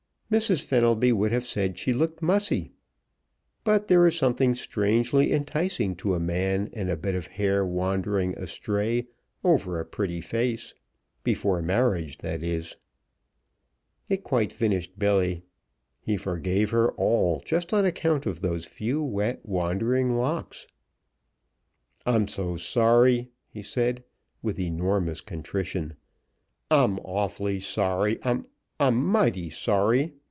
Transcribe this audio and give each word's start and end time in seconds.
Mrs. 0.31 0.63
Fenelby 0.63 1.11
would 1.11 1.33
have 1.33 1.43
said 1.43 1.77
she 1.77 1.91
looked 1.91 2.21
mussy, 2.21 2.71
but 3.65 3.89
there 3.89 4.07
is 4.07 4.17
something 4.17 4.55
strangely 4.55 5.33
enticing 5.33 5.93
to 5.97 6.15
a 6.15 6.21
man 6.21 6.67
in 6.71 6.87
a 6.87 6.95
bit 6.95 7.15
of 7.15 7.27
hair 7.27 7.65
wandering 7.65 8.37
astray 8.37 9.07
over 9.43 9.77
a 9.77 9.83
pretty 9.85 10.21
face. 10.21 10.73
Before 11.25 11.61
marriage, 11.61 12.19
that 12.19 12.41
is. 12.41 12.77
It 14.07 14.23
quite 14.23 14.53
finished 14.53 14.97
Billy. 14.97 15.43
He 15.99 16.15
forgave 16.15 16.69
her 16.69 16.91
all 16.93 17.41
just 17.45 17.73
on 17.73 17.83
account 17.83 18.25
of 18.25 18.39
those 18.39 18.63
few 18.65 19.03
wet, 19.03 19.41
wandering 19.45 20.15
locks. 20.15 20.65
"I'm 22.05 22.25
so 22.29 22.55
sorry!" 22.55 23.27
he 23.49 23.61
said, 23.63 24.01
with 24.41 24.57
enormous 24.61 25.19
contrition. 25.19 25.97
"I'm 26.71 26.99
awfully 26.99 27.59
sorry. 27.59 28.17
I'm 28.23 28.45
I'm 28.79 28.95
mighty 29.05 29.49
sorry. 29.49 30.13